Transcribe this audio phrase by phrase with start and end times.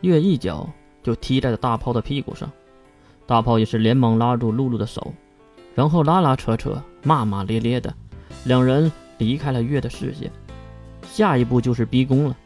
[0.00, 0.68] 月一脚
[1.02, 2.50] 就踢在了大炮的屁股上，
[3.26, 5.12] 大炮也是连忙拉住露露的手，
[5.74, 7.92] 然后拉拉扯扯、骂骂咧咧的，
[8.44, 10.30] 两人离开了月的视线。
[11.02, 12.36] 下一步就是逼宫了，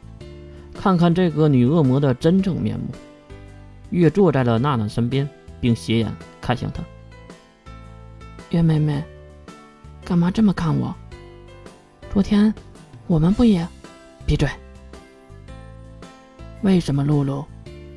[0.74, 2.86] 看看这个女恶魔的真正面目。
[3.90, 5.28] 月坐在了娜娜身边，
[5.60, 6.82] 并斜眼看向她。
[8.50, 9.02] 月妹妹，
[10.04, 10.94] 干嘛这么看我？
[12.10, 12.52] 昨天
[13.06, 13.66] 我们不也……
[14.24, 14.48] 闭嘴！
[16.62, 17.44] 为什么露露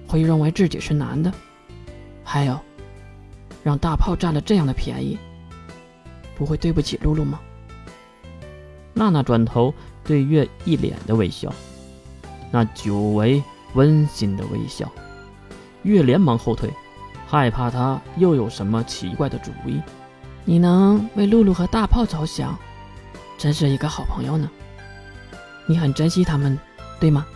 [0.08, 1.32] 会认为自己是男的？
[2.24, 2.60] 还有，
[3.64, 5.18] 让大炮占了这样的便宜，
[6.36, 7.40] 不会对不起露露吗？
[8.94, 9.74] 娜娜转头
[10.04, 11.54] 对月一脸的微笑，
[12.52, 14.92] 那久违温馨的微笑。
[15.84, 16.74] 月连忙后退，
[17.28, 19.80] 害怕他又有什么奇怪的主意。
[20.44, 22.58] 你能为露露和大炮着想，
[23.38, 24.50] 真是一个好朋友呢。
[25.68, 26.58] 你很珍惜他们，
[27.00, 27.28] 对吗？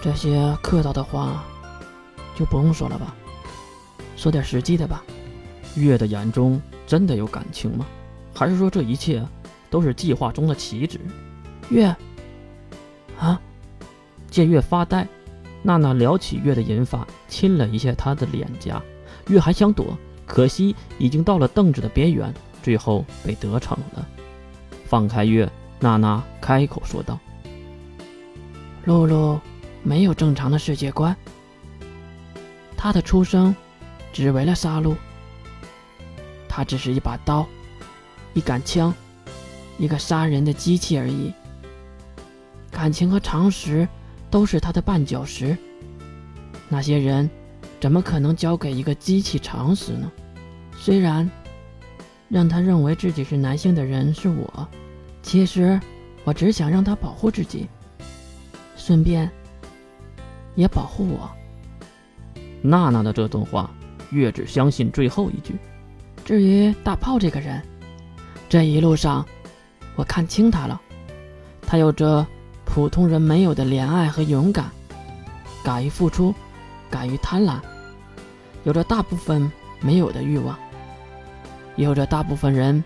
[0.00, 1.44] 这些客套的话
[2.34, 3.14] 就不用说了吧，
[4.16, 5.02] 说点实际的吧。
[5.74, 7.86] 月的眼中真的有感情吗？
[8.34, 9.24] 还是说这一切
[9.68, 10.98] 都是计划中的棋子？
[11.70, 11.94] 月，
[13.18, 13.40] 啊！
[14.30, 15.06] 见月发呆。
[15.62, 18.80] 娜娜撩起月的银发，亲了一下他的脸颊。
[19.26, 24.06] 月还想躲，可惜已经到了凳子的边缘，最后被得逞了。
[24.86, 27.18] 放开月，娜娜开口说道
[28.86, 29.38] ：“露露
[29.82, 31.16] 没有正常的世界观，
[32.76, 33.54] 她的出生
[34.12, 34.94] 只为了杀戮。
[36.48, 37.46] 她只是一把刀，
[38.34, 38.94] 一杆枪，
[39.78, 41.32] 一个杀人的机器而已。
[42.70, 43.88] 感情和常识。”
[44.30, 45.56] 都是他的绊脚石。
[46.68, 47.30] 那些人
[47.80, 50.12] 怎么可能交给一个机器常识呢？
[50.76, 51.30] 虽然
[52.28, 54.68] 让他认为自己是男性的人是我，
[55.22, 55.80] 其实
[56.24, 57.66] 我只想让他保护自己，
[58.76, 59.30] 顺便
[60.58, 61.30] 也保护我。
[62.60, 63.70] 娜娜的这段话，
[64.10, 65.54] 月只相信最后一句。
[66.24, 67.62] 至于大炮这个人，
[68.48, 69.24] 这一路上
[69.94, 70.80] 我看清他了，
[71.62, 72.26] 他有着。
[72.70, 74.70] 普通人没有的怜爱和勇敢，
[75.64, 76.34] 敢于付出，
[76.90, 77.58] 敢于贪婪，
[78.62, 80.56] 有着大部分没有的欲望，
[81.76, 82.84] 有着大部分人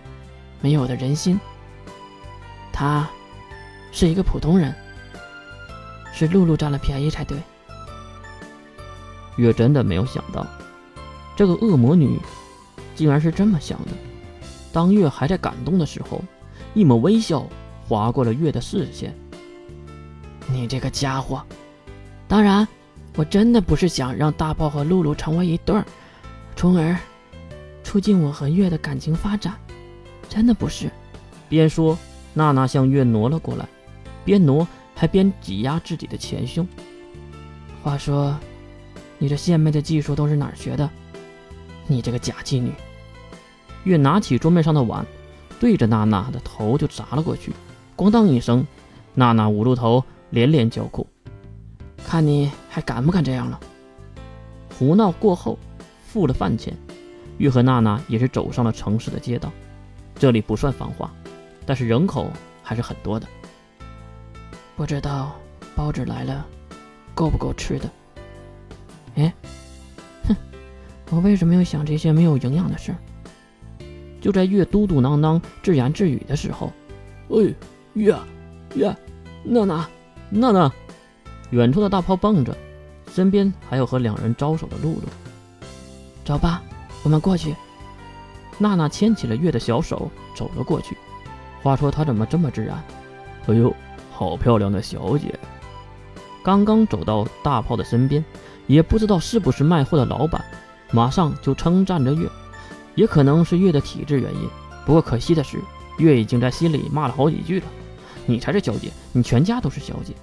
[0.61, 1.37] 没有的人心。
[2.71, 3.07] 他
[3.91, 4.73] 是一个普通人，
[6.13, 7.37] 是露露占了便宜才对。
[9.37, 10.45] 月真的没有想到，
[11.35, 12.19] 这个恶魔女
[12.95, 13.91] 竟然是这么想的。
[14.71, 16.21] 当月还在感动的时候，
[16.73, 17.47] 一抹微笑
[17.87, 19.15] 划过了月的视线。
[20.47, 21.41] 你这个家伙！
[22.27, 22.67] 当然，
[23.15, 25.85] 我真的不是想让大炮和露露成为一对儿，
[26.55, 26.97] 从而
[27.83, 29.53] 促进我和月的感情发展。
[30.29, 30.89] 真的不是。
[31.47, 31.97] 边说，
[32.33, 33.67] 娜娜向月挪了过来，
[34.25, 36.67] 边挪还边挤压自己的前胸。
[37.83, 38.35] 话说，
[39.23, 40.89] 你这献媚的技术都是哪儿学的？
[41.87, 42.73] 你这个假妓女！
[43.85, 45.05] 月拿起桌面上的碗，
[45.61, 47.53] 对着娜娜的头就砸了过去。
[47.95, 48.67] 咣当一声，
[49.13, 50.03] 娜娜捂住头。
[50.31, 51.07] 连连叫苦，
[52.05, 53.57] 看你还敢不敢这样了？
[54.77, 55.57] 胡闹过后，
[56.05, 56.75] 付了饭钱，
[57.37, 59.49] 玉和娜娜也是走上了城市的街道。
[60.15, 61.09] 这里不算繁华，
[61.65, 62.29] 但是人口
[62.61, 63.25] 还是很多的。
[64.75, 65.33] 不知道
[65.75, 66.45] 包子来了，
[67.15, 67.89] 够不够吃的？
[69.15, 69.33] 哎，
[70.27, 70.35] 哼，
[71.09, 72.97] 我为什么要想这些没有营养的事儿？
[74.21, 76.71] 就在月嘟嘟囔囔自言自语的时候，
[77.29, 77.53] 哎，
[77.93, 78.15] 月，
[78.75, 78.95] 月，
[79.43, 79.87] 娜娜。
[80.35, 80.71] 娜娜，
[81.51, 82.57] 远处的大炮蹦着，
[83.11, 85.01] 身边还有和两人招手的露露。
[86.25, 86.63] 走吧，
[87.03, 87.55] 我们过去。
[88.57, 90.97] 娜娜牵起了月的小手，走了过去。
[91.61, 92.83] 话说她怎么这么自然？
[93.45, 93.71] 哎呦，
[94.11, 95.37] 好漂亮的小姐！
[96.43, 98.25] 刚刚走到大炮的身边，
[98.67, 100.43] 也不知道是不是卖货的老板，
[100.91, 102.27] 马上就称赞着月，
[102.95, 104.49] 也可能是月的体质原因。
[104.85, 105.59] 不过可惜的是，
[105.97, 107.65] 月已经在心里骂了好几句了。
[108.25, 110.13] 你才是小姐，你全家都是小姐。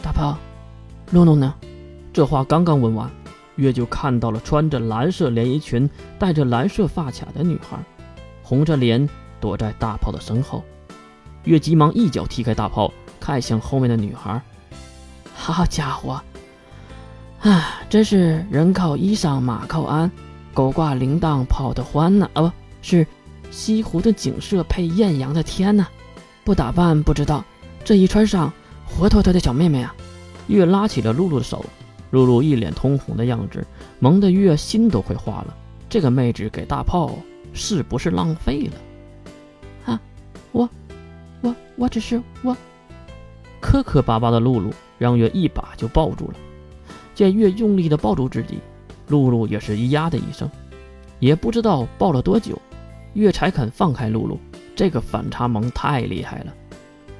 [0.00, 0.38] 大炮，
[1.10, 1.54] 露露呢？
[2.12, 3.10] 这话刚刚问完，
[3.56, 5.88] 月就看到了穿着蓝色连衣裙、
[6.18, 7.78] 戴着蓝色发卡的女孩，
[8.42, 9.08] 红着脸
[9.40, 10.64] 躲在大炮的身后。
[11.44, 14.40] 月急忙一脚踢开大炮，看向后面的女孩。
[15.34, 16.20] 好家伙，
[17.40, 20.10] 啊，真是人靠衣裳马靠鞍，
[20.52, 22.28] 狗挂铃铛跑得欢呐！
[22.32, 22.52] 啊，不
[22.82, 23.06] 是
[23.50, 25.86] 西湖的景色配艳阳的天呐！
[26.44, 27.44] 不打扮不知道，
[27.84, 28.52] 这一穿上，
[28.84, 29.94] 活脱脱的小妹妹啊！
[30.48, 31.64] 月拉起了露露的手，
[32.10, 33.64] 露露一脸通红的样子，
[34.00, 35.56] 萌的月心都快化了。
[35.88, 37.16] 这个妹纸给大炮
[37.52, 38.68] 是不是浪费
[39.86, 39.92] 了？
[39.92, 40.00] 啊，
[40.50, 40.68] 我，
[41.42, 42.56] 我，我只是我，
[43.60, 46.34] 磕磕巴巴的露露让月一把就抱住了。
[47.18, 48.60] 见月用力的抱住自己，
[49.08, 50.48] 露露也是呀的一声，
[51.18, 52.56] 也不知道抱了多久，
[53.14, 54.38] 月才肯放开露露。
[54.76, 56.54] 这个反差萌太厉害了，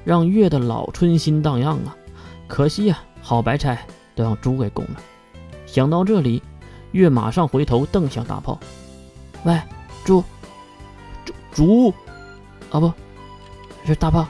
[0.05, 1.97] 让月的老春心荡漾啊！
[2.47, 3.85] 可惜呀，好白菜
[4.15, 5.01] 都让猪给拱了。
[5.65, 6.41] 想到这里，
[6.93, 8.57] 月马上回头瞪向大炮
[9.43, 9.59] ：“喂，
[10.05, 10.23] 猪，
[11.25, 11.93] 猪猪，
[12.71, 12.89] 啊不，
[13.85, 14.25] 是大炮，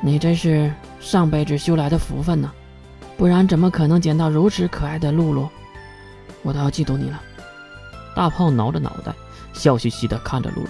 [0.00, 2.52] 你真是上辈子修来的福分呢，
[3.16, 5.48] 不然怎么可能捡到如此可爱的露露？
[6.42, 7.20] 我都要嫉妒你了。”
[8.14, 9.12] 大炮挠着脑袋，
[9.52, 10.68] 笑嘻嘻地看着露露。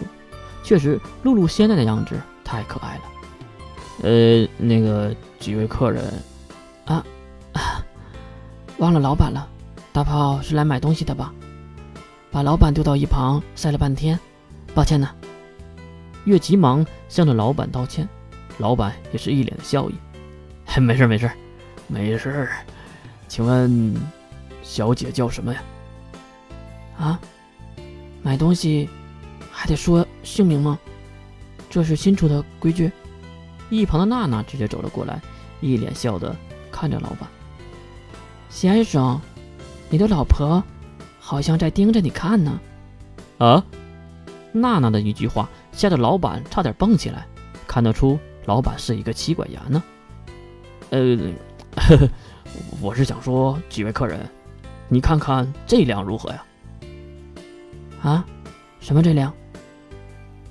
[0.62, 3.02] 确实，露露现在的样子太可爱了。
[4.02, 6.02] 呃，那个几位客人，
[6.86, 7.04] 啊，
[8.78, 9.46] 忘了老板了。
[9.92, 11.32] 大炮是来买东西的吧？
[12.30, 14.18] 把老板丢到一旁晒了半天，
[14.74, 15.08] 抱歉呢。
[16.24, 18.08] 月急忙向着老板道歉，
[18.58, 19.94] 老板也是一脸的笑意。
[20.80, 21.30] 没事没事
[21.86, 22.50] 没事儿，
[23.28, 23.94] 请问
[24.62, 25.62] 小姐叫什么呀？
[26.98, 27.20] 啊，
[28.22, 28.88] 买东西。
[29.56, 30.78] 还得说姓名吗？
[31.70, 32.90] 这是新出的规矩。
[33.70, 35.22] 一旁的娜娜直接走了过来，
[35.60, 36.34] 一脸笑的
[36.72, 37.28] 看着老板。
[38.50, 39.18] 先生，
[39.88, 40.62] 你的老婆
[41.20, 42.60] 好像在盯着你看呢。
[43.38, 43.64] 啊！
[44.52, 47.24] 娜娜的一句话吓得老板差点蹦起来。
[47.66, 49.82] 看得出老板是一个妻管严呢。
[50.90, 51.16] 呃，
[51.76, 52.08] 呵 呵
[52.80, 54.20] 我是想说，几位客人，
[54.88, 56.44] 你看看这辆如何呀？
[58.02, 58.24] 啊？
[58.80, 59.32] 什么这辆？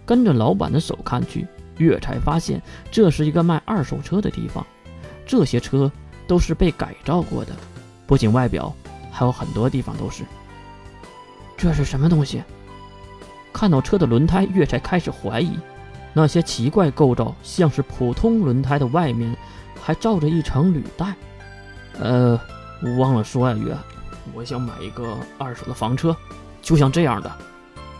[0.05, 1.47] 跟着老板的手看去，
[1.77, 2.61] 月才发现
[2.91, 4.65] 这是一个卖二手车的地方。
[5.25, 5.89] 这些车
[6.27, 7.55] 都是被改造过的，
[8.05, 8.73] 不仅外表，
[9.11, 10.23] 还有很多地方都是。
[11.55, 12.43] 这是什么东西？
[13.53, 15.57] 看到车的轮胎，月才开始怀疑，
[16.11, 19.33] 那些奇怪构造像是普通轮胎的外面
[19.83, 21.13] 还罩着一层履带。
[21.99, 22.39] 呃，
[22.81, 23.77] 我忘了说呀，月，
[24.33, 26.15] 我想买一个二手的房车，
[26.61, 27.31] 就像这样的。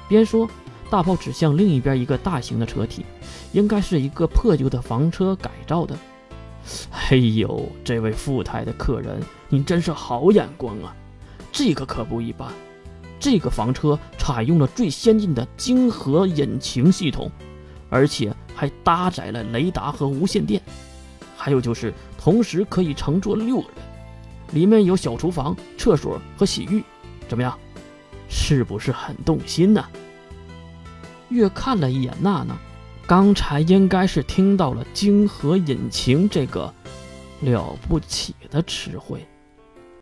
[0.07, 0.49] 边说。
[0.89, 3.03] 大炮指向另一边一个大型的车体，
[3.51, 5.97] 应该是一个破旧的房车改造的。
[6.91, 9.19] 哎呦，这位富态的客人，
[9.49, 10.95] 你真是好眼光啊！
[11.51, 12.47] 这个可不一般，
[13.19, 17.31] 这个房车采用了最先进的晶核引擎系统，
[17.89, 20.61] 而且还搭载了雷达和无线电，
[21.43, 23.77] 还有就是同时可以乘坐六个人，
[24.53, 26.81] 里面有小厨房、厕所和洗浴，
[27.27, 27.59] 怎么样？
[28.29, 29.85] 是不是很动心呢？
[31.27, 32.55] 月看了一眼娜娜，
[33.05, 36.73] 刚才应该是听到了“晶核引擎”这个
[37.41, 39.27] 了不起的词汇。